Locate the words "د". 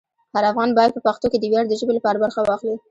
1.39-1.45, 1.67-1.73